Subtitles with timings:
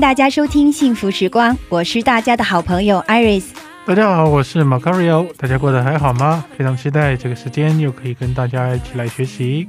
[0.00, 3.44] 迎大家收听《幸福时光》，我是大家的好朋友 Iris。
[3.84, 6.42] 大家好，我是 Macario，大家过得还好吗？
[6.56, 9.68] 非常期待这个时间又可以跟大家一起来学习。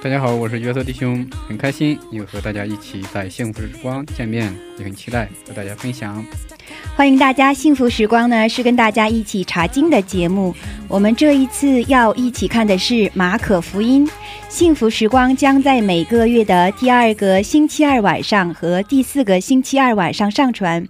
[0.00, 6.24] 大家好，我是约瑟弟兄，很开心又和大家一起在幸福时光见面，也很期待和大家分享。
[6.94, 10.54] 欢迎大家，《幸福时光》呢是跟大家一起查经的节目。
[10.88, 14.08] 我们这一次要一起看的是马可福音。
[14.48, 20.86] 幸福时光将在每个月的第二个星期二晚上和第四个星期二晚上上传。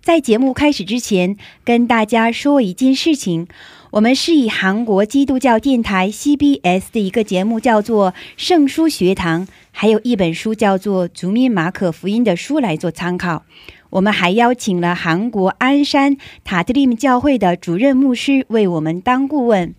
[0.00, 3.46] 在节目开始之前，跟大家说一件事情。
[3.92, 13.44] 我们是以韩国基督教电台 CBS 的一个节目叫做《圣书学堂》，还有一本书叫做《族民马可福音》的书来做参考。
[13.92, 19.74] 我们还邀请了韩国鞍山塔特利姆教会的主任牧师为我们当顾问。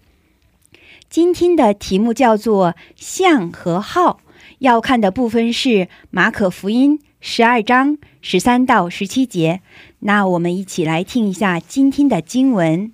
[1.10, 4.20] 今天的题目叫做“像和号”，
[4.60, 9.62] 要看的部分是马可福音十二章十三到十七节。
[10.00, 12.94] 那我们一起来听一下今天的经文。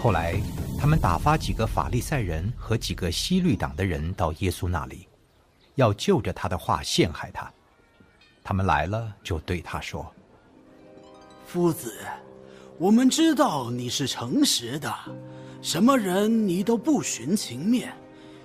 [0.00, 0.34] 后来，
[0.78, 5.06] 他们打发几个法利赛人和几个西律党的人到耶稣那里，
[5.74, 7.52] 要就着他的话陷害他。
[8.44, 10.06] 他们来了，就对他说
[11.46, 11.94] 夫子，
[12.76, 14.94] 我们知道你是诚实的，
[15.62, 17.90] 什么人你都不寻情面，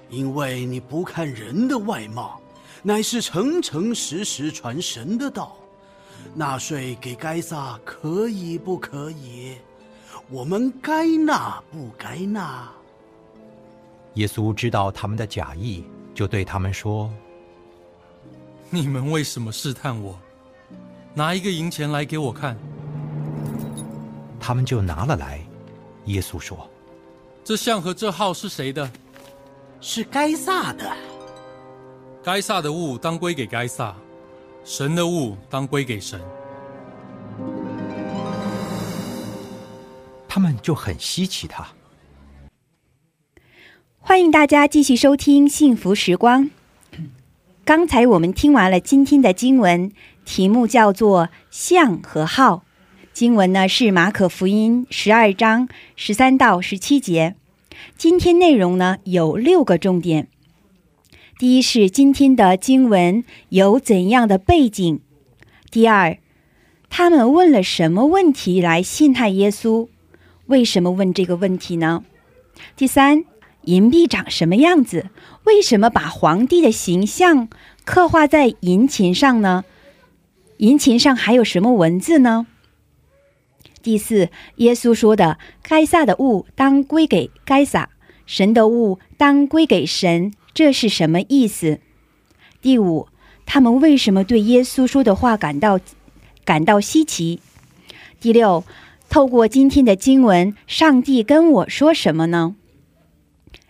[0.09, 2.39] 因为你不看人的外貌，
[2.81, 5.57] 乃是诚诚实实传神的道。
[6.33, 9.57] 纳税给该撒可以不可以？
[10.29, 12.69] 我们该纳不该纳
[14.15, 15.83] ？：“耶稣知道他们的假意，
[16.13, 17.11] 就对他们说
[18.71, 20.17] 你们为什么试探我？
[21.15, 22.55] 拿一个银钱来给我看。
[24.39, 25.41] ：‘他们就拿了来。’
[26.05, 26.69] 耶稣说
[27.43, 28.89] 这像和这号是谁的？
[29.81, 30.95] 是该撒的。
[32.23, 33.95] 该撒的物当归给该撒，
[34.63, 36.21] 神的物当归给神。
[40.27, 41.67] ：‘他们就很稀奇他。’
[43.99, 46.43] 欢迎大家继续收听《幸福时光》。
[47.69, 49.91] 刚才我们听完了今天的经文，
[50.25, 52.63] 题目叫做“像和号”。
[53.13, 57.35] 经文呢是马可福音十二章十三到十七节。
[57.95, 60.29] 今天内容呢有六个重点。
[61.37, 65.01] 第一是今天的经文有怎样的背景？
[65.69, 66.17] 第二，
[66.89, 69.87] 他们问了什么问题来陷害耶稣？
[70.47, 72.03] 为什么问这个问题呢？
[72.75, 73.25] 第三，
[73.65, 75.11] 银币长什么样子？
[75.45, 77.49] 为什么把皇帝的形象
[77.85, 79.65] 刻画在银琴上呢？
[80.57, 82.45] 银琴上还有什么文字呢？
[83.81, 87.89] 第四，耶稣说的“该撒的物当归给该撒，
[88.25, 91.79] 神的物当归给神”，这是什么意思？
[92.61, 93.07] 第五，
[93.45, 95.79] 他们为什么对耶稣说的话感到
[96.43, 97.39] 感到稀奇？
[98.19, 98.65] 第六，
[99.09, 102.55] 透过今天的经文，上帝跟我说什么呢？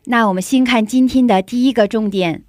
[0.06, 2.44] 那我们先看今天的第一个重点。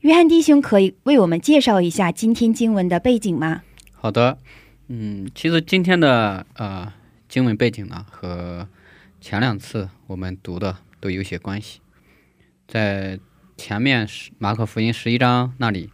[0.00, 3.62] 约翰弟兄可以为我们介绍一下今天经文的背景吗？
[3.92, 4.38] 好的，
[4.88, 6.92] 嗯，其实今天的呃
[7.28, 8.68] 经文背景呢，和
[9.20, 11.80] 前两次我们读的都有些关系。
[12.66, 13.18] 在
[13.56, 15.90] 前面十马可福音十一章那里，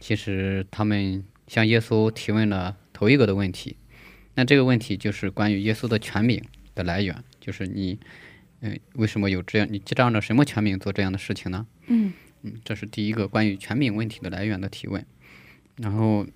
[0.00, 3.76] 其实他们向耶稣提问了头一个的问题。
[4.34, 6.42] 那这个问题就是关于耶稣的权柄
[6.74, 7.98] 的来源，就是你，
[8.66, 9.68] 嗯、为什么有这样？
[9.70, 11.66] 你记账着什么权柄做这样的事情呢？
[11.86, 15.04] 嗯嗯，这是第一个关于权柄问题的来源的提问。
[15.76, 16.26] 然后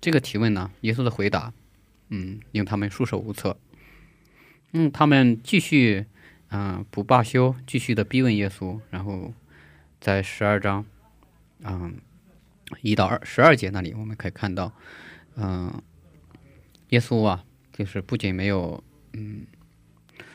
[0.00, 1.52] 这个提问呢，耶稣的回答，
[2.08, 3.58] 嗯，令他们束手无策。
[4.72, 6.06] 嗯，他们继续，
[6.48, 8.80] 嗯、不罢休，继续的逼问耶稣。
[8.90, 9.34] 然后
[10.00, 10.86] 在十二章，
[11.62, 11.98] 嗯，
[12.80, 14.72] 一到二十二节那里，我们可以看到，
[15.36, 15.82] 嗯、
[16.88, 18.82] 耶稣啊，就是不仅没有，
[19.12, 19.46] 嗯，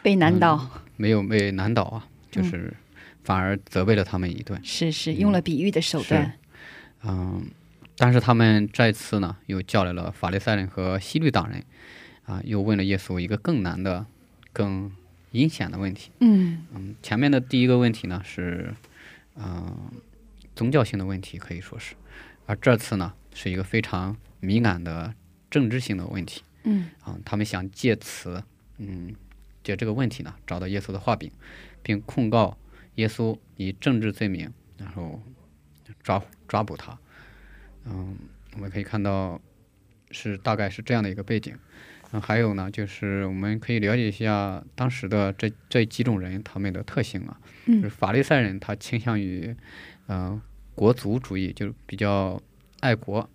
[0.01, 2.73] 被难倒，没有被难倒啊，就嗯是
[3.23, 4.59] 反而责备了他们一顿。
[4.63, 6.33] 是是用了比喻的手段，
[7.03, 7.45] 嗯，
[7.97, 11.63] 但是他们这次呢，又叫来了法利赛人和西律党人，
[12.25, 14.05] 啊，又问了耶稣一个更难的、
[14.51, 14.91] 更
[15.31, 16.11] 阴险的问题。
[16.19, 18.73] 嗯嗯，前面的第一个问题呢是，
[19.35, 19.91] 嗯、
[20.55, 21.95] 宗教性的问题可以说是，
[22.47, 25.13] 而这次呢是一个非常敏感的
[25.49, 26.41] 政治性的问题。
[26.63, 28.43] 嗯啊，他们想借此，
[28.77, 29.15] 嗯，
[29.63, 31.31] 借这个问题呢，找到耶稣的画饼，
[31.83, 32.57] 并控告
[32.95, 35.21] 耶稣以政治罪名，然后
[36.01, 36.97] 抓抓捕他。
[37.85, 38.17] 嗯，
[38.53, 39.39] 我们可以看到
[40.11, 41.57] 是大概是这样的一个背景。
[42.11, 47.39] 嗯，还有呢，就是我们可以了解一下当时的这这几种人他们的特性啊。
[47.67, 49.55] 嗯就是法利赛人他倾向于，
[50.07, 50.41] 呃，
[50.75, 52.41] 国族主义，就是比较
[52.81, 53.29] 爱国，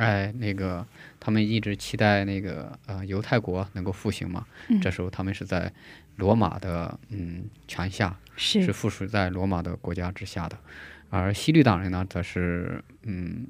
[0.00, 0.86] 爱那个
[1.20, 4.46] 他们一直期待那个呃犹太国能够复兴嘛。
[4.68, 5.72] 嗯这时候他们是在
[6.16, 10.58] 罗马的嗯权下，是是附属在罗马的国家之下的，
[11.08, 13.46] 而西律党人呢，则是嗯，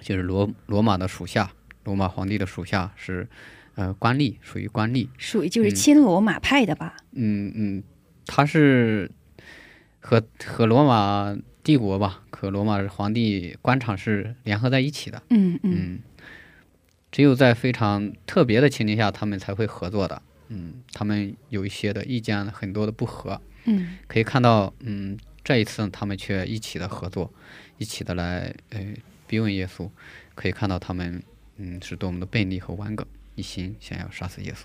[0.00, 1.50] 就是罗罗马的属下，
[1.84, 3.26] 罗马皇帝的属下是
[3.74, 5.08] 呃官吏，属于官吏。
[5.16, 6.96] 属于就是嗯亲罗马派的吧？
[7.12, 7.82] 嗯嗯，
[8.26, 9.10] 他是
[10.00, 15.22] 和和罗马帝国吧，和罗马皇帝官场是联合在一起的。
[15.30, 16.00] 嗯嗯嗯，
[17.10, 20.20] 只有在非常特别的情境下，他们才会合作的。
[20.48, 27.32] 嗯，他们有一些的意见很多的不合，嗯可以看到，嗯，这一次他们却一起的合作，
[27.78, 28.80] 一起的来呃
[29.26, 29.88] 逼问耶稣，
[30.34, 31.22] 可以看到他们
[31.56, 34.64] 嗯是多么的悖逆和顽梗，一心想要杀死耶稣。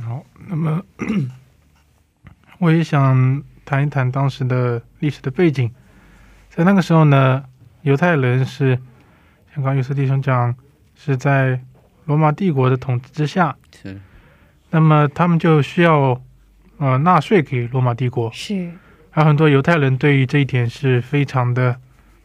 [0.00, 0.82] 好，那么
[2.60, 5.70] 我也想谈一谈当时的历史的背景。
[6.48, 7.44] 在那个时候呢，
[7.82, 8.74] 犹太人是
[9.54, 10.54] 像刚刚约瑟弟兄讲，
[10.94, 11.60] 是在
[12.06, 14.00] 罗马帝国的统治之下，是，
[14.70, 16.20] 那么他们就需要
[16.78, 18.70] 呃纳税给罗马帝国，是。
[19.12, 21.76] 而很多犹太人对于这一点是非常的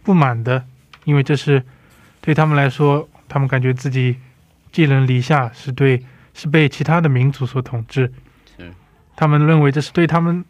[0.03, 0.63] 不满的，
[1.03, 1.63] 因为这是
[2.21, 4.17] 对他们来说，他们感觉自己
[4.71, 6.03] 寄人篱下，是对
[6.33, 8.11] 是被其他的民族所统治。
[8.57, 8.71] 是，
[9.15, 10.45] 他们认为这是对他们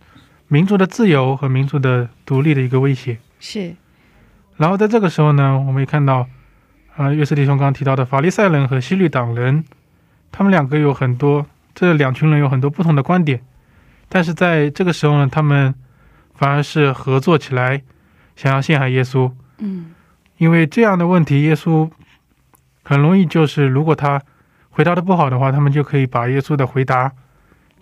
[0.48, 3.18] 民族的自由和民族的独立的一个威胁。
[3.40, 3.76] 是
[4.58, 6.28] 然后在这个时候呢，我们也看到，
[6.96, 9.64] 呃，约瑟弟兄刚刚提到的法利赛人和西律党人，
[10.32, 13.42] 他们两个有很多这两群人有很多不同的观点，
[14.08, 15.76] 但是在这个时候呢，他们
[16.34, 17.82] 反而是合作起来，
[18.36, 19.32] 想要陷害耶稣。
[19.58, 19.92] 嗯
[20.38, 21.90] 因为这样的问题，耶稣
[22.84, 24.22] 很容易就是，如果他
[24.70, 27.10] 回答的不好的话，他们就可以把耶稣的回答，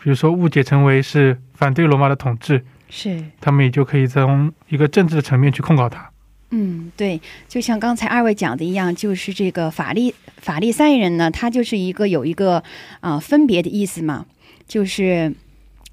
[0.03, 6.11] 比如说误解成为是反对罗马的统治，是他们也就可以从一个政治的层面去控告他。
[6.49, 12.61] 嗯，对，就像刚才二位讲的一样，就是这个法利法利赛人呢，他就是一个有一个
[12.99, 14.25] 啊、分别的意思嘛，
[14.67, 15.33] 就是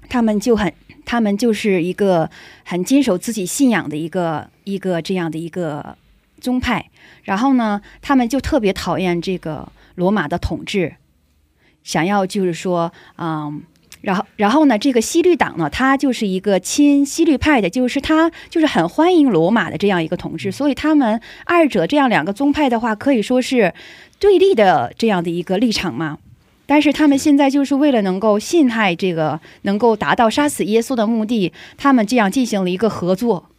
[0.09, 0.73] 他们就很，
[1.05, 2.29] 他们就是一个
[2.65, 5.97] 很坚守自己信仰的一个一个这样的一个
[6.41, 6.89] 宗派，
[7.23, 10.95] 然后呢，他们就特别讨厌这个罗马的统治，
[11.81, 13.63] 想要就是说，嗯。
[14.01, 14.77] 然后，然后呢？
[14.77, 23.73] 这个西律党呢，他就是一个亲西律派的，就是他就是很欢迎罗马的这样一个统治，所以他们二者这样两个宗派的话，可以说是
[24.19, 26.17] 对立的这样的一个立场嘛。
[26.65, 33.49] 但是他们现在就是为了能够陷害这个，能够达到杀死耶稣的目的，他们这样进行了一个合作。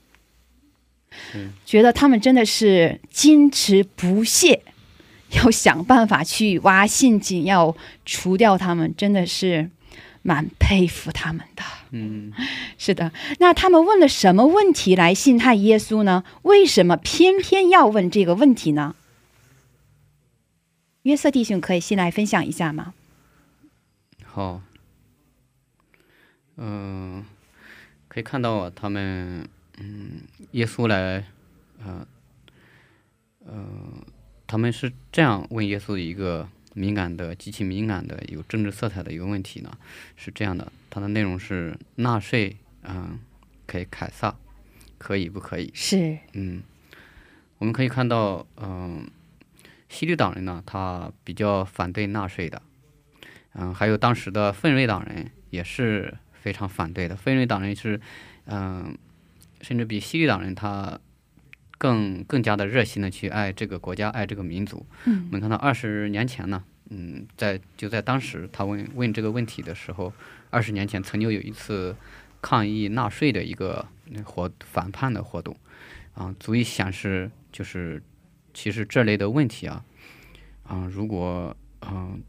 [1.34, 4.62] 嗯觉得他们真的是坚持不懈，
[5.32, 9.68] 要想办法去挖陷阱，要除掉他们，真的是
[10.22, 11.62] 蛮佩服他们的。
[11.90, 12.32] 嗯，
[12.78, 16.24] 是的，那他们问了什么问题来陷害耶稣呢？
[16.42, 18.96] 为什么偏偏要问这个问题呢？
[21.02, 22.94] 约瑟弟兄可以先来分享一下吗？
[24.24, 24.62] 好，
[26.56, 27.24] 嗯、
[28.08, 29.46] 可以看到啊他们，
[29.78, 31.24] 嗯，耶稣来，
[31.84, 32.06] 呃，
[33.44, 33.66] 呃，
[34.46, 39.70] 他们是这样问耶稣的一个敏感的、极其敏感的、有政治色彩的一个问题呢，
[40.16, 43.18] 是这样的，它的内容是纳税，嗯、
[43.66, 44.34] 给凯撒
[44.98, 45.70] 可以不可以？
[45.74, 46.62] 是，嗯，
[47.58, 49.06] 我们可以看到，嗯、
[49.88, 52.62] 西律党人呢，他比较反对纳税的，
[53.54, 57.14] 嗯、还有当时的奋锐党人也是非常反对的。
[57.14, 58.00] 奋锐党人是，
[58.46, 58.96] 嗯、
[59.60, 60.98] 甚至比西律党人他
[61.82, 64.86] 更更加的热心的去爱这个国家，爱这个民族。
[65.06, 70.12] 嗯我们看到二十年前呢，嗯，在就在当时他问问这个问题的时候，
[70.50, 71.96] 二十年前曾经有一次
[72.40, 73.84] 抗议纳税的一个
[74.14, 75.56] 呃活反叛的活动，
[76.14, 78.00] 啊，足以显示就是
[78.54, 79.84] 其实这类的问题啊，
[80.62, 82.22] 啊，如果嗯、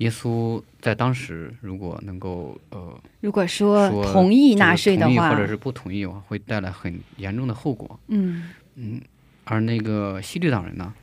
[0.00, 8.00] 耶稣在当时如果能够呃如果说说同意纳税的话或，者是不同意的话，会带来很严重的后果。
[8.08, 9.00] 嗯嗯，
[9.44, 10.94] 而那个西律党人呢，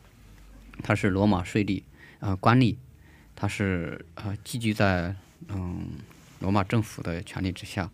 [0.82, 1.84] 他是罗马税吏
[2.20, 2.75] 呃官吏，
[3.36, 5.13] 他是呃寄居在
[5.50, 5.89] 嗯
[6.39, 7.88] 罗马政府的权力之下，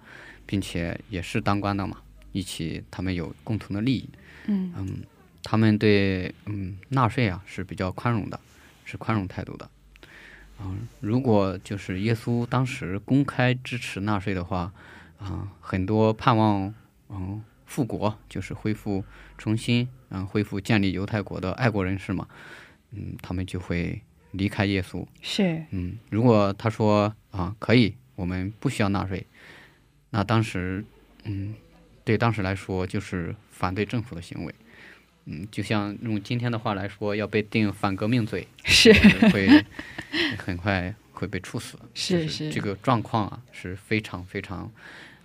[0.45, 1.97] 并且也是当官的嘛，
[2.31, 4.09] 一起他们有共同的利益。
[4.47, 5.03] 嗯嗯，
[5.43, 8.39] 他们对嗯纳税啊是比较宽容的，
[8.85, 9.69] 是宽容态度的。
[10.61, 14.71] 嗯，如果就是耶稣当时公开支持纳税的话，
[15.17, 16.73] 啊、很多盼望
[17.09, 19.03] 嗯复国，就是恢复
[19.37, 22.27] 重新嗯恢复建立犹太国的爱国人士嘛，
[22.91, 25.05] 嗯，他们就会离开耶稣。
[25.21, 29.25] 是嗯，如果他说啊可以，我们不需要纳税，
[30.11, 30.85] 那当时
[31.23, 31.55] 嗯
[32.03, 34.53] 对当时来说就是反对政府的行为。
[35.25, 39.65] 嗯，就像用今天的话来说，要被定反革命罪， 是就是会
[40.37, 41.77] 很快会被处死。
[41.93, 44.69] 是就是这个状况啊是非常非常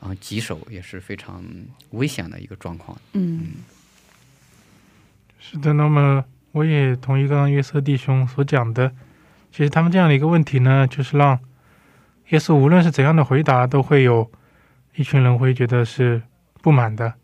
[0.01, 1.43] 啊棘手，也是非常
[1.91, 2.97] 危险的一个状况。
[3.13, 3.55] 嗯
[5.41, 8.93] 是的，那么我也同意刚刚约瑟弟兄所讲的，
[9.51, 11.39] 其实他们这样的一个问题呢，就是让
[12.29, 14.31] 耶稣无论是怎样的回答，都会有
[14.95, 16.23] 一群人会觉得是
[16.61, 17.15] 不满的。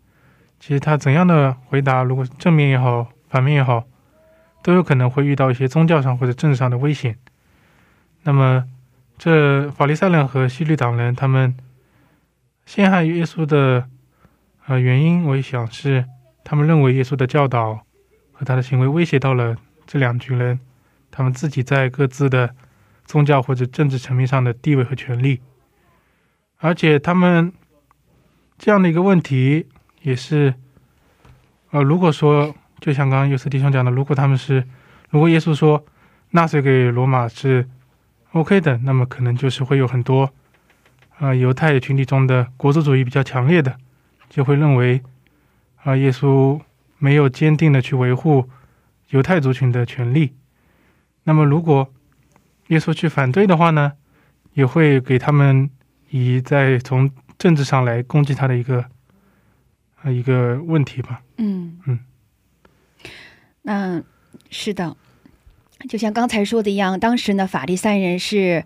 [0.67, 3.85] 其实他怎样的回答，如果正面也好，反面也好，
[4.63, 7.19] 都有可能会遇到一些宗教上或者政治上的危险。
[8.23, 8.65] 那么，
[9.19, 11.55] 这法利赛人和希律党人他们
[12.65, 13.87] 陷害耶稣的
[14.65, 16.07] 呃原因，我想是
[16.43, 17.85] 他们认为耶稣的教导
[18.33, 19.55] 和他的行为威胁到了
[19.87, 20.59] 这两群人，
[21.11, 22.55] 他们自己在各自的
[23.05, 25.43] 宗教或者政治层面上的地位和权利，
[26.57, 27.53] 而且他们
[28.57, 29.67] 这样的一个问题
[30.05, 30.53] 也是，
[31.71, 34.63] 呃，如果说就像刚刚有斯弟兄讲的，如果他们是，
[35.09, 35.83] 如果耶稣说
[36.33, 37.67] 纳税给罗马是
[38.33, 40.31] OK 的，那么可能就是会有很多，
[41.21, 43.79] 呃，犹太群体中的国族主义比较强烈的，
[44.29, 45.03] 就会认为，
[45.83, 46.61] 啊、耶稣
[46.99, 48.51] 没有坚定的去维护
[49.09, 50.35] 犹太族群的权利。
[51.23, 51.91] 那么，如果
[52.69, 53.93] 耶稣去反对的话呢，
[54.53, 55.71] 也会给他们
[56.11, 58.85] 以在从政治上来攻击他的一个
[60.05, 61.23] 呃一个问题吧。
[61.39, 61.99] 嗯嗯，
[63.63, 64.03] 那
[64.51, 64.97] 是的，
[65.89, 68.65] 就像刚才说的一样，当时呢，法利赛人是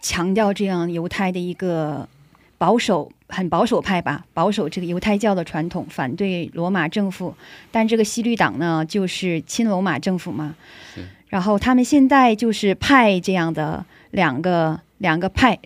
[0.00, 2.08] 强调这样犹太的一个
[2.56, 7.34] 保守，很保守派吧，保守这个犹太教的传统，反对罗马政府。
[7.70, 10.56] 但这个西律党呢，就是亲罗马政府嘛
[10.94, 11.06] 是。
[11.28, 15.58] 然后他们现在就是派这样的两个两个派。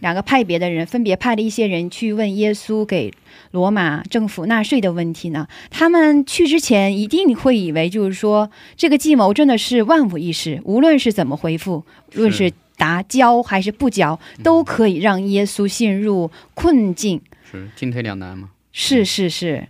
[0.00, 3.12] 两个派别的人分别派了一些人去问耶稣给
[3.52, 5.46] 罗马政府纳税的问题呢。
[5.70, 17.20] 他们去之前一定会以为，就是说这个计谋真的是万无一失，无论是怎么回复，无论是答交还是不交，都可以让耶稣陷入困境。
[17.50, 18.50] 是进退两难吗。
[18.72, 19.66] 是是是，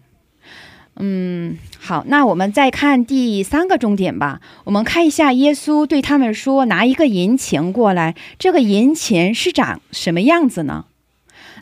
[1.03, 4.43] 嗯，好，那我们再看第三个重点吧。
[4.65, 10.85] 我们看一下耶稣对他们说：“拿一个银钱过来。”这个银钱是长什么样子呢？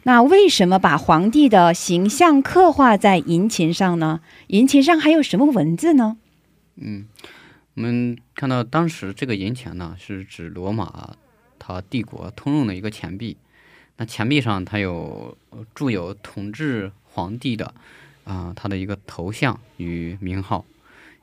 [0.03, 4.21] 那为什么把皇帝的形象刻画在银钱上呢？
[4.49, 6.17] 银钱上还有什么文字呢？
[6.77, 7.07] 嗯，
[7.75, 11.15] 我们看到当时这个银钱呢，是指罗马
[11.61, 13.37] 它帝国通用的一个钱币。
[13.99, 15.37] 那钱币上它有
[15.75, 17.75] 铸有统治皇帝的
[18.29, 20.67] 啊、他的一个头像与名号。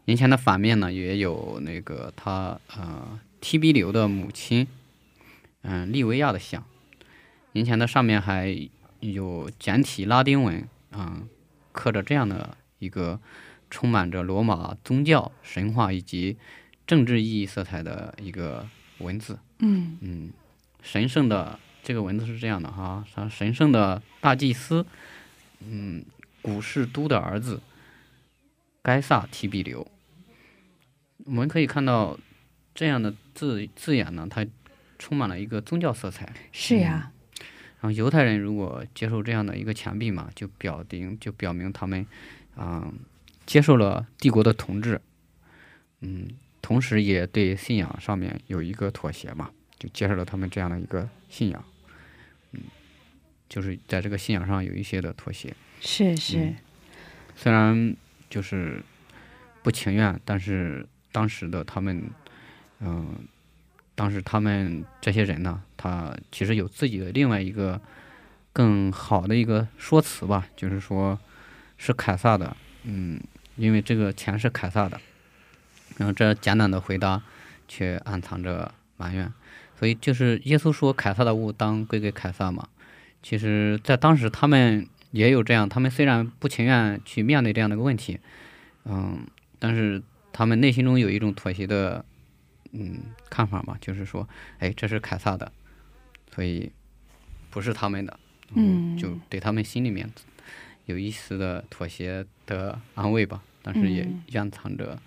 [0.06, 4.68] 银钱的反面呢，也有那个他呃提比留的母亲，
[5.62, 6.64] 嗯、利维亚的像。
[7.54, 8.70] 银钱的上面还
[9.02, 11.22] 有简体拉丁文，啊、
[11.72, 13.20] 刻着这样的一个
[13.70, 16.38] 充满着罗马宗教、神话以及
[16.88, 19.38] 政治意义色彩的一个文字。
[19.60, 20.32] 嗯嗯，
[20.82, 24.86] 神圣的这个文字是这样的哈，它神圣的大祭司，
[25.62, 26.04] 嗯，
[26.46, 27.60] 古士都的儿子
[28.84, 29.88] 该萨提比留。
[31.26, 32.20] 我们可以看到
[32.76, 34.46] 这样的字字眼呢，它
[35.00, 36.32] 充满了一个宗教色彩。
[36.52, 37.12] 是呀，
[37.80, 42.06] 然后犹太人如果接受这样的一个钱币嘛，就表明就表明他们
[42.56, 42.94] 啊、
[43.48, 45.02] 接受了帝国的统治，
[46.02, 46.28] 嗯，
[46.62, 49.50] 同时也对信仰上面有一个妥协嘛，
[49.80, 51.66] 就接受了他们这样的一个信仰，
[52.52, 52.62] 嗯，
[53.50, 56.56] 就是在这个信仰上有一些的妥协，是是，
[57.36, 57.96] 虽然
[58.30, 58.82] 就是
[59.62, 62.10] 不情愿，但是当时的他们，
[62.80, 63.16] 嗯、
[63.94, 67.80] 当时他们这些人呢，他其实有自己的另外一个
[68.52, 71.20] 更好的一个说辞吧，就是说
[71.78, 73.20] 是凯撒的，嗯，
[73.56, 75.00] 因为这个钱是凯撒的，
[75.98, 77.22] 然后这简短的回答
[77.68, 79.32] 却暗藏着埋怨。
[79.78, 82.68] 所以就是耶稣说凯撒的物当归给凯撒嘛。
[83.22, 88.20] 其实，在当时他们也有这样，他们虽然不情愿去面对这样的一个问题，
[88.84, 89.26] 嗯，
[89.58, 90.04] 但是
[90.34, 92.04] 他们内心中有一种妥协的，
[92.74, 94.28] 嗯，看法嘛，就是说，
[94.60, 95.50] 哎，这是凯撒的，
[96.34, 96.70] 所以
[97.50, 98.20] 不是他们的，
[98.54, 98.98] 嗯。
[98.98, 100.10] 就对他们心里面
[100.86, 104.22] 有一丝的妥协的安慰吧，但是也嗯。
[104.34, 105.00] 蕴藏着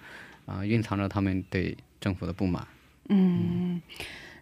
[0.46, 2.66] 啊、蕴藏着他们对政府的不满。
[3.10, 3.80] 嗯，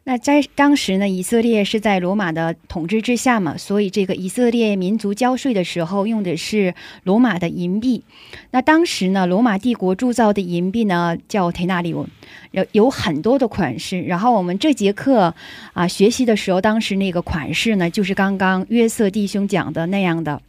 [0.08, 6.72] 那在当时呢，以色列是在罗马的统治之下嘛，所以这个以色列民族交税的时候用的是
[7.02, 8.04] 罗马的银币。
[8.52, 12.06] 那当时呢，罗马帝国铸造的银币呢叫忒纳里翁，
[12.52, 14.00] 有有很多的款式。
[14.02, 15.34] 然后我们这节课
[15.72, 20.40] 啊学习的时候，当时那个款式呢，就是刚刚约瑟弟兄讲的那样的，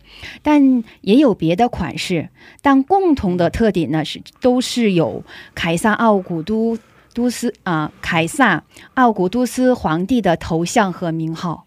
[0.44, 2.30] 但也有别的款式，
[2.62, 5.24] 但共同的特点呢是都是有
[5.56, 6.78] 凯撒奥古都。
[7.18, 11.66] 都斯啊、凯撒奥古都斯皇帝的头像和名号。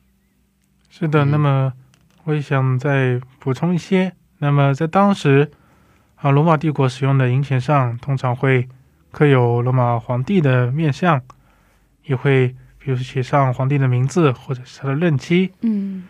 [0.89, 1.73] 是的，嗯那么
[2.23, 4.13] 我也想再补充一些。
[4.39, 5.51] 那么在当时
[6.15, 8.69] 啊，罗马帝国使用的银钱上通常会
[9.11, 11.21] 刻有罗马皇帝的面相，
[12.05, 15.51] 也会比如写上皇帝的名字或者是他的任期。
[15.63, 16.05] 嗯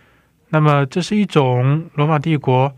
[0.50, 2.70] 那么这是一种罗马帝国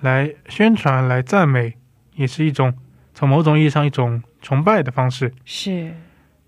[0.00, 1.76] 来宣传、来赞美，
[2.16, 2.74] 也是一种
[3.14, 5.32] 从某种意义上一种崇拜的方式。
[5.44, 5.94] 是，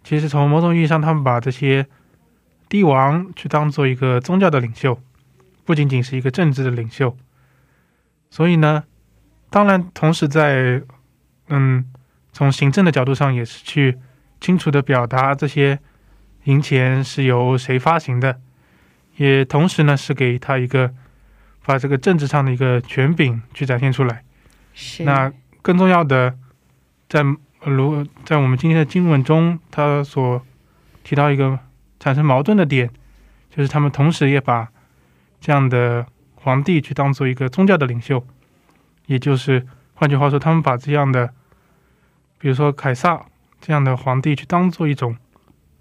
[0.03, 1.87] 其实从某种意义上，他们把这些
[2.69, 5.01] 帝王去当做一个宗教的领袖，
[5.65, 7.17] 不仅仅是一个政治的领袖。
[8.31, 8.85] 所以呢，
[9.51, 10.83] 当然同时在
[11.49, 11.85] 嗯，
[12.33, 13.99] 从行政的角度上，也是去
[14.41, 15.79] 清楚的表达这些
[16.45, 18.41] 银钱是由谁发行的，
[19.17, 20.95] 也同时呢是给他一个
[21.65, 24.25] 把这个政治上的一个权柄去展现出来。
[24.73, 26.39] 是那更重要的，
[27.09, 30.43] 在呃如在我们今天的经文中，他所
[31.05, 31.59] 提到一个
[31.99, 32.91] 产生矛盾的点，
[33.55, 34.69] 就是他们同时也把
[35.41, 38.25] 这样的皇帝去当做一个宗教的领袖，
[39.07, 41.35] 也就是换句话说，他们把这样的，
[42.39, 43.27] 比如说凯撒
[43.61, 45.17] 这样的皇帝去当做一种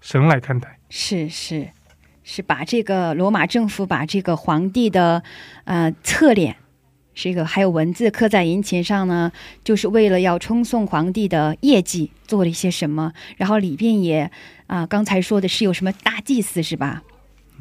[0.00, 0.78] 神来看待。
[0.90, 1.70] 是是
[2.22, 5.22] 是把这个罗马政府把这个皇帝的
[5.64, 6.56] 呃侧脸。
[7.22, 9.30] 这个还有文字刻在银钱上呢，
[9.62, 14.30] 就是为了要称颂皇帝的业绩做了一些什么，然后里边也
[14.68, 17.02] 啊、刚才说的是有什么大祭祀是吧？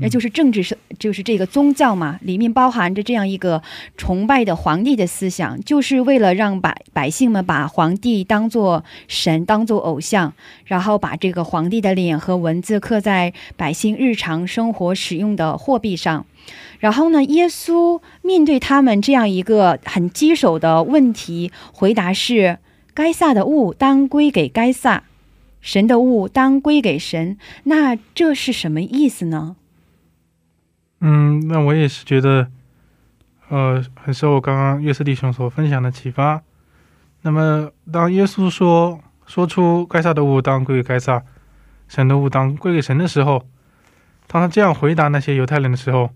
[0.02, 3.62] 那就是政治是就是这个宗教嘛，里面包含着这样一个
[3.98, 10.34] 崇拜的皇帝的思想，就是为了让百百姓们把皇帝当做神，当做偶像，
[10.66, 16.26] 然后把这个皇帝的脸和文字刻在百姓日常生活使用的货币上。
[16.80, 22.58] 然后呢，耶稣面对他们这样一个很棘手的问题，回答是：
[22.94, 25.04] 该撒的物当归给该撒，
[25.62, 27.38] 神的物当归给神。
[27.64, 29.58] 那这是什么意思呢？
[31.02, 32.52] 嗯，那我也是觉得，
[33.48, 36.42] 呃，很受我刚刚约瑟弟兄所分享的启发。
[37.22, 41.24] 那么，当耶稣说说出该撒的物当归给该撒，
[41.88, 43.48] 神的物当归给神的时候，
[44.28, 46.10] 当他这样回答那些犹太人的时候，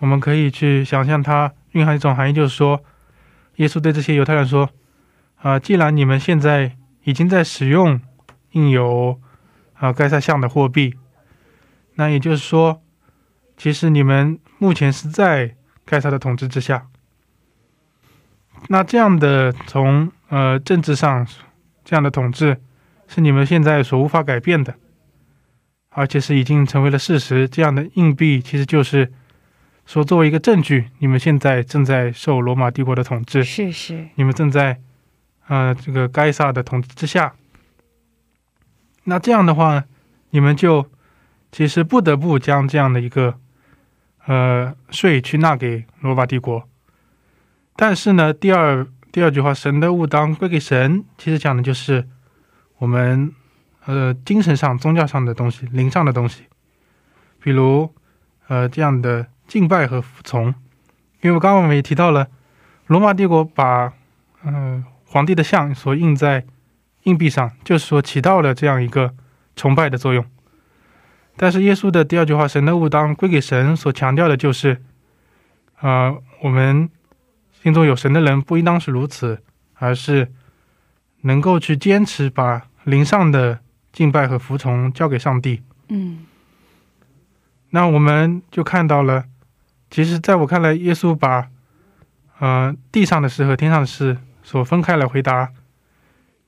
[0.00, 2.82] 我们可以去想象它蕴含一种含义，就是说，
[3.56, 4.68] 耶稣对这些犹太人说
[5.42, 8.00] ：“啊、既然你们现在已经在使用
[8.52, 9.20] 印有
[9.74, 10.96] 啊该撒像的货币，
[11.94, 12.82] 那也就是说。”
[13.60, 16.86] 其实你们目前是在该撒的统治之下。
[18.68, 21.26] 那这样的从呃政治上
[21.84, 22.58] 这样的统治
[23.06, 24.74] 是你们现在所无法改变的，
[25.90, 27.46] 而且是已经成为了事实。
[27.46, 29.12] 这样的硬币其实就是
[29.84, 34.80] 说作为一个证据，你们现在正在受罗马帝国的统治，是是，你们正在
[35.48, 37.34] 呃这个该萨的统治之下。
[39.04, 39.84] 那这样的话，
[40.30, 40.90] 你们就
[41.52, 43.38] 其实不得不将这样的一个
[44.30, 46.62] 呃税去纳给罗马帝国。
[47.74, 52.06] 但是呢，第二第二句话，神的物当归给神，其实讲的就是
[52.78, 53.32] 我们
[53.86, 56.44] 呃精神上、宗教上的东西、灵上的东西，
[57.42, 57.92] 比如
[58.46, 60.54] 呃这样的敬拜和服从。
[61.22, 62.28] 因为刚刚我们也提到了，
[62.86, 63.92] 罗马帝国把
[64.44, 66.46] 呃皇帝的像所印在
[67.02, 69.12] 硬币上，就是说起到了这样一个
[69.56, 70.24] 崇拜的作用。
[71.42, 74.82] 但是耶稣的第二句话“神的物当归给神”所强调的就是，
[75.80, 76.90] 呃，我们
[77.62, 79.42] 心中有神的人不应当是如此，
[79.76, 80.30] 而是
[81.22, 85.62] 能够去坚持把灵上的敬拜和服从交给上帝。
[85.88, 86.26] 嗯
[87.70, 89.24] 那我们就看到了，
[89.90, 91.48] 其实在我看来，耶稣把
[92.38, 95.48] 呃地上的事和天上的事所分开来回答，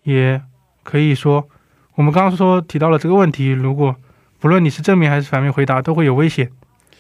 [0.03, 0.43] 也
[0.83, 1.49] 可以说，
[1.95, 3.97] 我们刚刚说提到了这个问题，如果
[4.43, 6.51] 不论你是正面还是反面回答，都会有危险。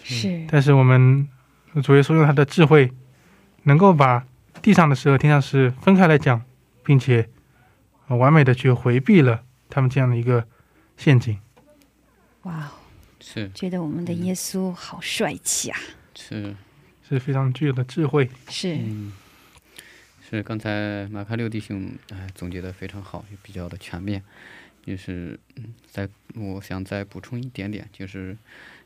[0.04, 1.28] 是但是我们
[1.82, 2.92] 主耶稣用他的智慧，
[3.64, 4.24] 能够把
[4.62, 6.40] 地上的事和天上的事分开来讲，
[6.84, 7.28] 并且、
[8.06, 10.46] 呃完美的去回避了他们这样的一个
[10.96, 11.36] 陷阱。
[12.42, 12.70] 哇哦，
[13.18, 15.78] 是觉得我们的耶稣好帅气啊！
[16.14, 16.54] 是
[17.08, 18.30] 是非常具有的智慧。
[18.48, 19.12] 是，嗯，
[20.30, 24.22] 是刚才马卡六弟兄哎总结的非常好，也比较的全面。
[24.84, 28.36] 就是嗯，再我想再补充一点点，就是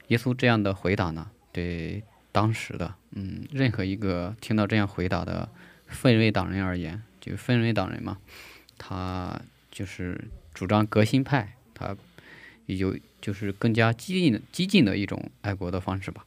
[0.09, 5.49] 耶稣这样的回答呢，对当时的嗯任何一个听到这样回答的
[5.91, 8.19] 氛围党人而言，就氛围党人嘛，
[8.77, 10.21] 他就是
[10.53, 11.97] 主张革新派，他
[12.67, 16.25] 有就是更加激进的激进的一种爱国的方式吧。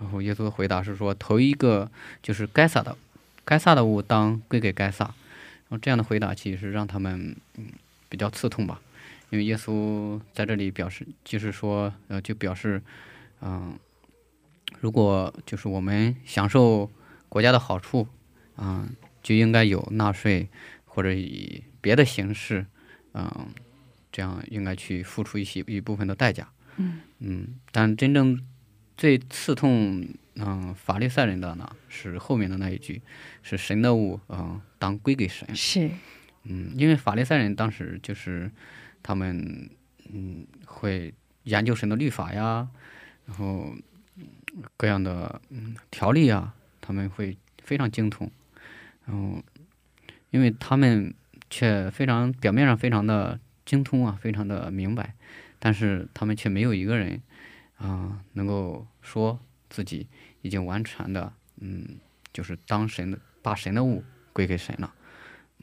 [0.00, 1.90] 然后耶稣的回答是说，头一个
[2.22, 2.96] 就是该撒的，
[3.44, 5.04] 该撒的物当归给该撒。
[5.04, 7.66] 然后这样的回答其实让他们嗯
[8.08, 8.80] 比较刺痛吧，
[9.30, 12.82] 因为耶稣在这里表示就是说呃就表示
[13.40, 13.78] 嗯、
[14.80, 16.90] 如果就是我们享受
[17.28, 18.08] 国家的好处，
[18.56, 18.88] 嗯、
[19.22, 20.48] 就应该有纳税
[20.84, 22.66] 或者以别的形式，
[23.14, 23.48] 嗯、
[24.10, 26.48] 这样应该去付出一些一部分的代价。
[26.76, 28.40] 嗯嗯，但真正
[28.96, 30.08] 最刺痛
[30.40, 33.02] 嗯、法利赛人的呢，是后面的那一句，
[33.42, 35.48] 是神的物嗯、当归给神。
[35.54, 35.90] 是，
[36.44, 38.48] 嗯，因为法利赛人当时就是
[39.02, 39.70] 他们
[40.12, 42.68] 嗯会研究神的律法呀，
[43.26, 43.72] 然后
[44.76, 48.30] 各样的嗯条例啊，他们会非常精通，
[49.06, 49.42] 然后
[50.30, 51.14] 因为他们
[51.50, 55.14] 却非常表面上非常的精通啊，非常的明白，
[55.58, 57.22] 但是他们却没有一个人
[57.76, 59.38] 啊、能够说
[59.70, 60.08] 自己
[60.42, 61.98] 已经完全的嗯
[62.32, 64.92] 就是当神的把神的物归给神了。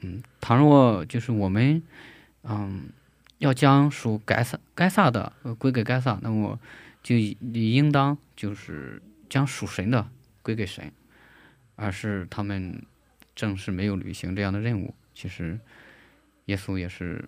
[0.02, 1.82] 嗯，倘若就是我们，
[2.44, 2.90] 嗯，
[3.38, 6.60] 要将属该撒该撒的归给该撒，那么
[7.04, 10.10] 就理应当就是将属神的
[10.42, 10.92] 归给神，
[11.76, 12.84] 而是他们
[13.36, 14.94] 正是没有履行这样的任务。
[15.14, 15.60] 其实，
[16.46, 17.28] 耶稣也是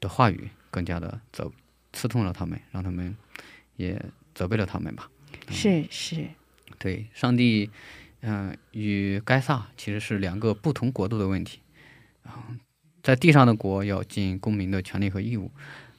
[0.00, 1.50] 的话语更加的责
[1.92, 3.16] 刺痛了他们，让他们
[3.76, 4.02] 也
[4.34, 5.10] 责备了他们吧。
[5.48, 6.28] 是是，
[6.78, 7.70] 对，上帝，
[8.20, 11.60] 嗯、与该撒其实是两个不同国度的问题。
[12.22, 12.56] 啊、
[13.06, 15.48] 在地上的国要尽公民的权利和义务，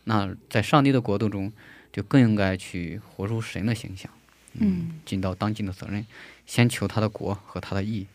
[0.04, 1.54] 那在上帝的国度中，
[1.89, 4.12] 就更应该去活出神的形象，
[4.56, 6.06] 嗯尽到当尽的责任，
[6.46, 8.08] 先求他的国和他的义。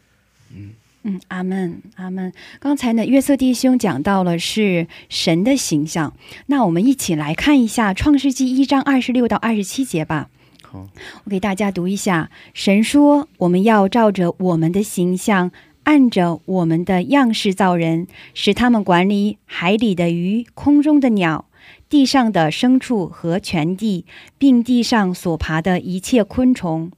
[1.05, 2.31] 嗯，阿门阿门。
[2.61, 6.15] 刚才呢，约瑟弟兄讲到了是神的形象，
[6.49, 10.29] 那我们一起来看一下《创世纪》一章二十六到二十七节吧。
[10.61, 10.87] 好，
[11.25, 15.51] 我给大家读一下：神说，我们要照着我们的形象，
[15.85, 21.47] 按着我们的样式造人，使他们管理海里的鱼、空中的鸟、
[21.88, 24.05] 地上的牲畜和全地，
[24.38, 26.90] 并地上所爬的一切昆虫。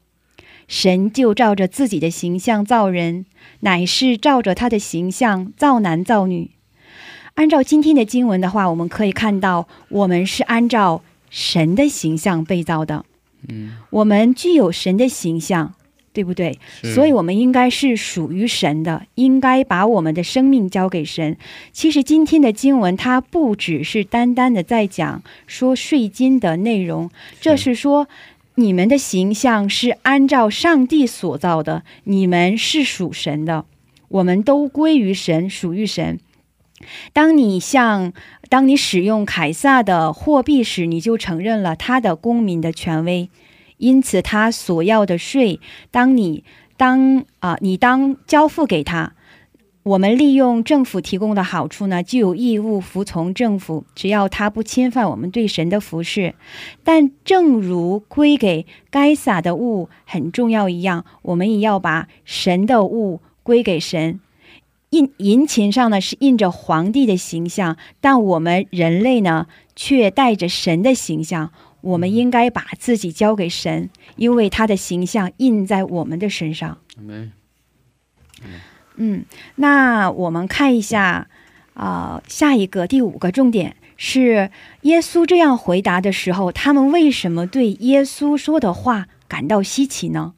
[0.66, 3.26] 神就照着自己的形象造人，
[3.60, 6.50] 乃是照着他的形象造男造女。
[7.34, 13.04] 按照今天的经文的话，我们可以看到，我们是按照神的形象被造的。
[13.48, 15.74] 嗯，我们具有神的形象，
[16.14, 16.58] 对不对？
[16.94, 21.36] 所以，我们应该是属于神的，应该把我们的生命交给神。
[21.72, 28.08] 其实，今天的经文它不只是单单的在讲说税金的内容，这是说
[28.54, 33.64] 你们的形象是按照上帝所造的，你们是属神的，
[34.06, 36.20] 我们都归于神，属于神。
[37.12, 38.12] 当你向
[38.48, 43.30] 当你使用凯撒的货币时，你就承认了他的公民的权威，
[43.78, 45.60] 因此他所要的税，
[45.90, 46.44] 当你
[46.76, 49.12] 当啊、你当交付给他。
[49.82, 56.34] 我们利用政府提供的好处呢，就有义务服从政府，只要他不侵犯我们对神的服侍。
[56.82, 64.20] 但正如归给该撒的物很重要一样，我们也要把神的物归给神。
[64.88, 71.50] 印银钱上呢是印着皇帝的形象，但我们人类呢却带着神的形象。
[71.84, 76.78] 我们应该把自己交给神，因为他的形象印在我们的身上。
[78.96, 79.24] 嗯，
[79.56, 81.28] 那我们看一下，
[81.74, 84.50] 啊、下一个第五个重点是
[84.82, 90.34] 耶稣这样回答的时候，他们为什么对耶稣说的话感到稀奇呢？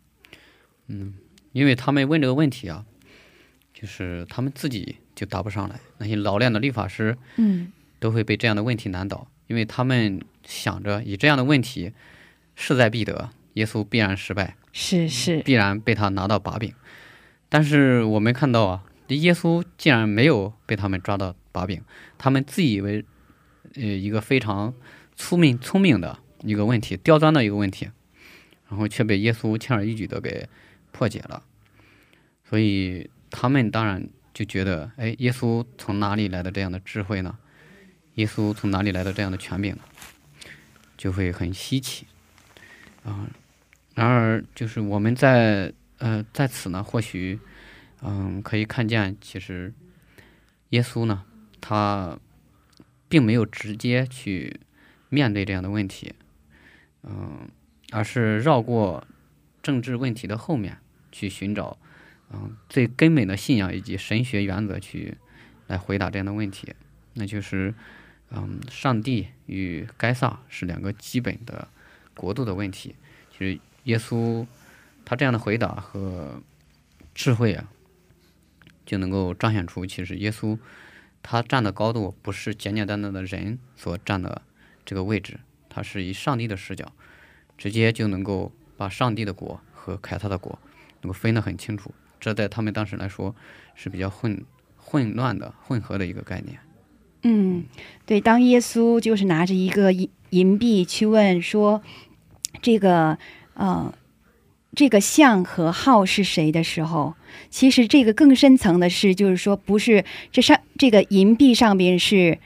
[0.88, 1.14] 嗯
[1.52, 2.84] 因为他们问这个问题啊，
[3.72, 11.92] 就是他们自己就答不上来，那些老练的律法师嗯都会被这样的问题难倒，因为他们想着以这样的问题
[12.54, 16.72] 势在必得，耶稣必然失败，是是，必然被他拿到把柄。
[17.48, 21.82] 但是我们看到啊，耶稣竟然没有被他们抓到把柄，
[22.16, 23.04] 他们自以为
[23.74, 24.72] 呃一个非常
[25.14, 27.90] 聪明聪明的一个问题，刁钻的一个问题，
[28.68, 30.48] 然后却被耶稣轻而易举的给
[30.92, 31.42] 破解了。
[32.48, 37.36] 所以他们当然就觉得，哎，耶稣从哪里来的这样的智慧呢？
[38.14, 39.82] 耶稣从哪里来的这样的权柄呢？
[41.06, 42.04] 就会很稀奇
[43.04, 43.30] 啊。
[43.94, 47.38] 然而，就是我们在呃在此呢，或许
[48.02, 49.72] 嗯可以看见，其实
[50.70, 51.22] 耶稣呢，
[51.60, 52.18] 他
[53.08, 54.58] 并没有直接去
[55.08, 56.12] 面对这样的问题，
[57.04, 57.48] 嗯，
[57.92, 59.06] 而是绕过
[59.62, 60.76] 政治问题的后面
[61.12, 61.78] 去寻找
[62.32, 65.16] 嗯最根本的信仰以及神学原则去
[65.68, 66.74] 来回答这样的问题，
[67.14, 67.72] 那就是
[68.36, 71.66] 嗯，上帝与该撒是两个基本的
[72.14, 72.94] 国度的问题，
[73.30, 73.58] 其实。
[73.86, 74.44] 耶稣，
[75.04, 76.42] 他这样的回答和
[77.14, 77.70] 智慧啊，
[78.84, 80.58] 就能够彰显出，其实耶稣
[81.22, 84.42] 他站的高度不是简简单单的人所站的
[84.84, 86.92] 这个位置，他是以上帝的视角，
[87.56, 90.58] 直接就能够把上帝的国和凯撒的国
[91.02, 91.94] 能够分得很清楚。
[92.18, 93.36] 这在他们当时来说
[93.76, 94.44] 是比较混
[94.76, 96.58] 混乱的、混合的一个概念。
[97.22, 97.64] 嗯，
[98.04, 101.82] 对，当耶稣就是拿着一个银银币去问说
[102.62, 103.18] 这个。
[103.58, 103.90] 呃，
[104.74, 107.14] 这个像和号是谁的时候，
[107.48, 112.38] 其实这个更深层的是，就是说，不是这上这个银币上边是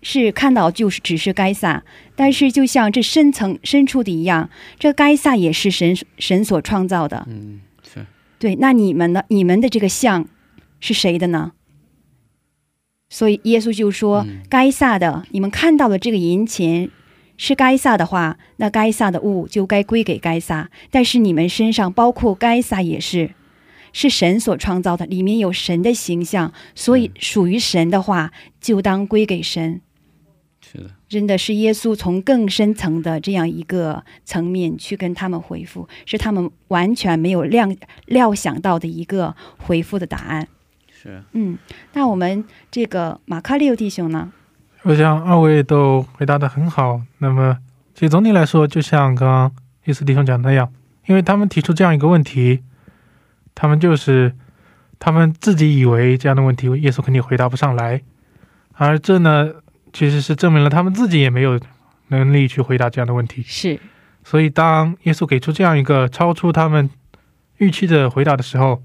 [0.00, 1.84] 是看到就是只是该撒，
[2.16, 7.26] 但是就像这深层深处的一样，这该撒也是神神所创造的。
[7.28, 8.06] 嗯，是
[8.38, 8.54] 对。
[8.54, 9.22] 那你们呢？
[9.28, 10.26] 你们的这个像
[10.80, 11.52] 是谁的呢？
[13.08, 16.90] 所以耶稣就说：“该撒的，你们看到的这个银钱。”
[17.40, 20.70] 是该撒的话，那该撒的物就该归给该撒。
[20.90, 23.30] 但是你们身上包括该撒也是，
[23.92, 29.80] 是神所创造的，里面有神的形象，所以属于神的话就当归给神。
[30.60, 37.68] 是的，真的是耶稣从更深层的这样一个层面去跟他们回复，是他们完全没有料
[38.06, 40.48] 料想到的一个回复的答案。
[41.00, 41.56] 是，嗯，
[41.92, 44.32] 那我们这个马卡利欧弟兄呢？
[44.82, 47.00] 我想二位都回答的很好。
[47.18, 47.56] 那么，
[47.94, 49.52] 其实总体来说，就像刚刚
[49.84, 50.72] 伊斯弟兄讲那样，
[51.06, 52.64] 因为他们提出这样一个问题，
[53.54, 54.34] 他们就是
[54.98, 58.02] 他们自己以为这样的问题耶稣肯定回答不上来，
[58.72, 59.52] 而这呢，
[59.92, 61.60] 其实是证明了他们自己也没有
[62.08, 63.42] 能力去回答这样的问题。
[63.42, 63.78] 是，
[64.24, 66.90] 所以当耶稣给出这样一个超出他们
[67.58, 68.82] 预期的回答的时候，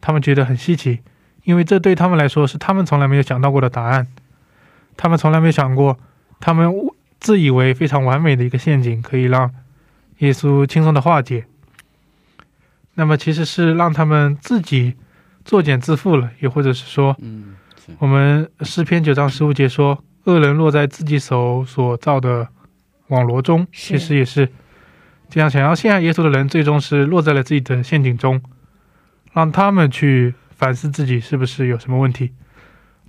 [0.00, 1.00] 他们觉得很稀奇，
[1.44, 4.06] 因为这对他们来说是他们从来没有想到过的答案。
[4.96, 5.98] 他们从来没想过，
[6.40, 6.70] 他们
[7.18, 9.50] 自以为非常完美的一个陷阱可以让
[10.18, 11.46] 耶稣轻松的化解。
[12.94, 14.94] 那么其实是让他们自己
[15.44, 17.56] 作茧自缚了，也或者是说，嗯，
[17.98, 22.48] 我们诗篇九章十五节说，恶人落在自己手所造的
[23.06, 24.50] 网罗中，其实也是
[25.30, 28.42] 这样，想要陷害耶稣的人，最终是落在了自己的陷阱中，
[29.32, 32.32] 让他们去反思自己是不是有什么问题，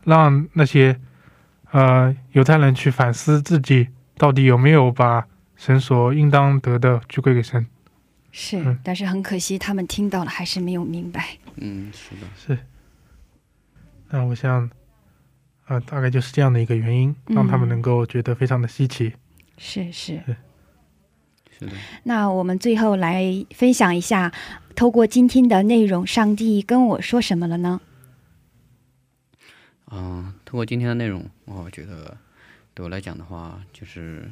[0.06, 1.00] 让那些。
[1.74, 3.88] 呃，犹太人去反思自己
[4.18, 7.66] 到底有没有把神所应当得的去归给神，
[8.30, 11.38] 是，但是很可惜，他们听到了还是没有明白。
[11.56, 12.60] 嗯，是的，是。
[14.10, 14.70] 那我想，
[15.68, 19.14] 呃，大概就是这样的一个原因，让他们能够觉得非常的稀奇。
[19.58, 20.22] 是是
[21.58, 21.72] 是的。
[22.04, 23.24] 那我们最后来
[23.56, 24.30] 分享一下，
[24.76, 27.82] 透过今天的内容，上帝跟我说什么了呢？
[29.92, 32.18] 嗯，通过今天的内容，我觉得
[32.74, 34.32] 对我来讲的话，就是，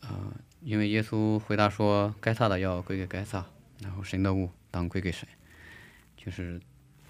[0.00, 3.44] 呃，因为耶稣回答说，该撒的要归给该撒，
[3.80, 5.28] 然后神的物当归给神，
[6.16, 6.60] 就是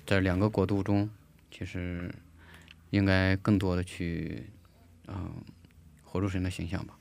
[0.05, 1.09] 在两个国度中，
[1.51, 2.13] 其实
[2.91, 4.51] 应该更多的去，
[5.07, 5.33] 嗯，
[6.03, 6.99] 活出神的形象吧。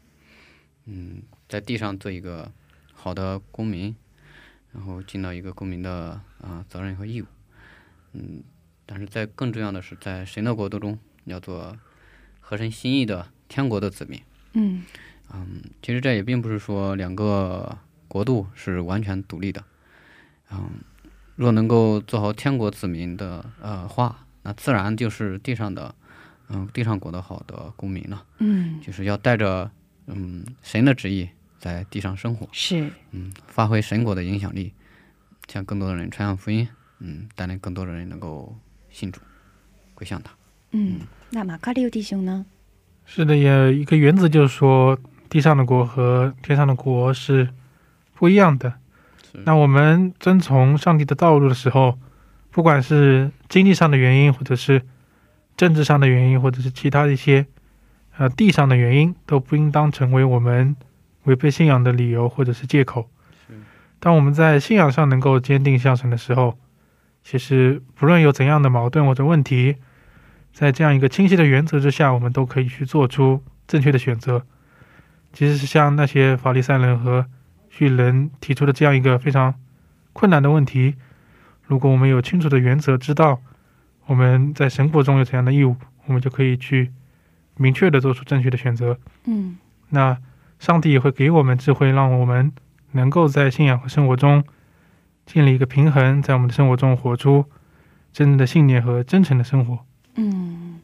[0.86, 2.52] 嗯，在地上做一个
[2.94, 3.96] 好的公民，
[4.74, 7.26] 然后尽到一个公民的啊责任和义务。
[8.14, 8.44] 嗯。
[8.84, 11.78] 但是在更重要的是，在神的国度中，要做
[12.42, 14.20] 合神心意的天国的子民。
[14.52, 14.84] 嗯
[15.34, 17.78] 嗯，其实这也并不是说两个
[18.10, 19.64] 国度是完全独立的。
[20.52, 20.72] 嗯，
[21.38, 25.96] 若能够做好天国子民的呃话，那自然就是地上的
[26.50, 28.26] 嗯地上国的好的公民了。
[28.40, 29.72] 嗯，就是要带着
[30.08, 31.30] 嗯神的旨意
[31.62, 32.50] 在地上生活。
[32.52, 32.91] 是。
[33.12, 34.74] 嗯，发挥神国的影响力，
[35.47, 36.67] 向更多的人传扬福音。
[37.00, 38.58] 嗯，带领更多的人能够。
[38.93, 39.21] 信主，
[39.93, 40.34] 归向他。
[40.71, 42.45] 嗯，那马卡利欧弟兄呢？
[43.06, 47.47] 是的，也一个原则就是说，地上的国和天上的国是
[48.13, 48.74] 不一样的。
[49.45, 51.97] 那我们遵从上帝的道路的时候，
[52.50, 54.82] 不管是经济上的原因，或者是
[55.56, 57.47] 政治上的原因，或者是其他一些
[58.17, 60.76] 呃地上的原因，都不应当成为我们
[61.24, 63.10] 违背信仰的理由或者是借口。
[64.00, 66.58] 当我们在信仰上能够坚定向神的时候，
[67.24, 69.76] 其实不论有怎样的矛盾或者问题，
[70.52, 74.46] 在这样一个清晰的原则之下，我们都可以去做出正确的选择。
[75.32, 77.26] 即使是像那些法利赛人和
[77.70, 79.54] 叙人提出的这样一个非常
[80.14, 80.96] 困难的问题，
[81.64, 83.40] 如果我们有清楚的原则，知道
[84.08, 85.76] 我们在神国中有怎样的义务，
[86.08, 86.92] 我们就可以去
[87.56, 88.98] 明确的做出正确的选择。
[89.26, 89.58] 嗯
[89.90, 90.18] 那
[90.62, 92.52] 上帝也会给我们智慧，让我们
[92.91, 94.43] 能够在信仰和生活中
[95.26, 97.45] 建立一个平衡，在我们的生活中活出
[98.13, 99.80] 真正的信念和真诚的生活。
[100.13, 100.80] 嗯。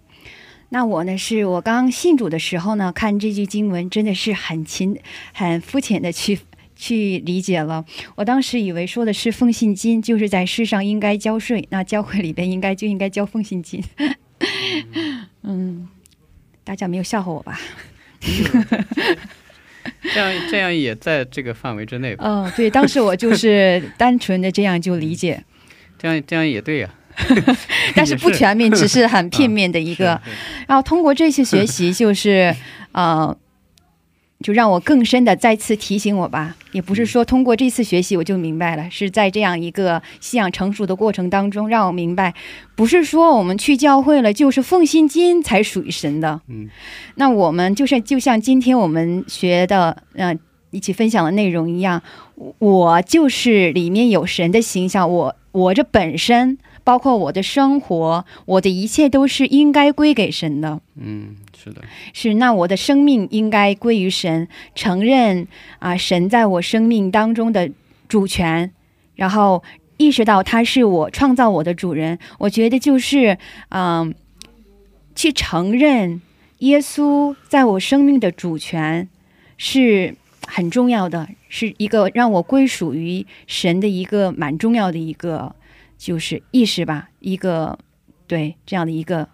[0.70, 1.16] 那我呢？
[1.16, 5.00] 是我刚信主的时候呢，看这句经文真的是很勤、
[5.32, 6.40] 很肤浅的去
[6.76, 7.86] 去理解了。
[8.16, 13.84] 我当时以为说的是奉献金，就是在世上应该交税，那教会里边应该就应该交奉献金。
[15.44, 15.88] 嗯，
[16.64, 17.60] 大家没有笑话我吧？
[20.14, 22.24] 这样这样也在这个范围之内吧？
[22.26, 25.44] 嗯，对，当时我就是单纯的这样就理解，
[25.98, 26.90] 这样这样也对呀、
[27.96, 30.22] 但是不全面，只是很片面的一个。
[30.68, 32.56] 然后通过这次学习，就是
[32.92, 33.36] 呃，
[34.40, 42.34] 就让我更深的再次提醒我吧，也不是说通过这次学习我就明白了，是在这样一个信仰成熟的过程当中，让我明白，
[42.76, 46.40] 不是说我们去教会了就是奉献金才属于神的。
[46.48, 46.70] 嗯，
[47.16, 50.38] 那我们就是就像今天我们学的，嗯、
[50.72, 52.02] 一起分享的内容一样，
[52.60, 56.58] 我就是里面有神的形象，我我这本身。
[56.84, 60.80] 包括我的生活，我的一切都是应该归给神的。
[60.96, 61.36] 嗯，
[61.68, 61.82] 是的，
[62.14, 65.48] 是，那我的生命应该归于神，承认
[65.80, 67.70] 啊、神在我生命当中的
[68.08, 68.72] 主权，
[69.16, 69.64] 然后
[69.98, 72.18] 意识到他是我创造我的主人。
[72.40, 73.38] 我觉得就是
[73.70, 74.14] 嗯、
[75.16, 76.22] 去承认
[76.60, 79.10] 耶稣在我生命的主权
[79.58, 80.16] 是
[80.48, 85.56] 很重要的，是一个让我归属于神的一个蛮重要的一个
[85.98, 87.78] 就是意识吧，一个
[88.28, 89.28] 对这样的一个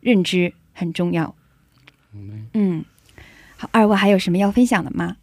[0.00, 1.34] 认知很重要。
[2.54, 2.84] 嗯，
[3.56, 5.16] 好，二位还有什么要分享的吗？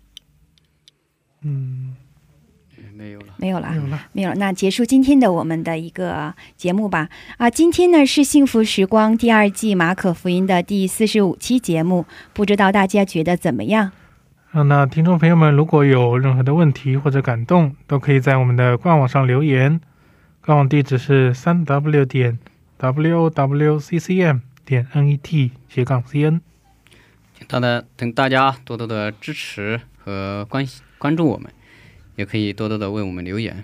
[1.41, 1.95] 嗯，
[2.95, 3.25] 没有了。
[3.38, 4.01] 没有了没，有了。
[4.12, 4.36] 没有了。
[4.36, 7.10] 那结束今天的我们的一个节目吧。
[7.38, 13.91] 啊，今天呢是《幸福时光》第二季马可福音的第四十五期节目，不知道大家觉得怎么样？
[14.53, 19.82] 嗯，那听众朋友们，如果有任何的问题或者感动，都可以在我们的官网上留言。
[20.45, 22.38] 官网地址是三 w 点
[22.77, 26.41] w o w c c m 点 n e t 斜杠 c n。
[27.43, 31.51] 请大家等大家多多的支持和关心关注我们，
[32.15, 33.63] 也可以多多的为我们留言。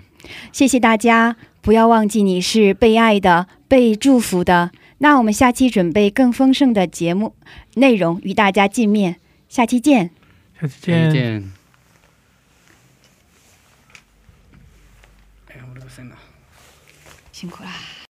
[0.52, 4.70] 谢谢大家，不要忘记你是被爱的、被祝福的。
[4.98, 7.34] 那我们下期准备更丰盛的节目
[7.74, 9.16] 内容与大家见面，
[9.48, 10.10] 下期见。
[10.60, 11.12] 下期再见。
[11.12, 11.52] 见。
[15.48, 16.16] 哎呀，我这个声呐。
[17.32, 17.70] 辛苦啦。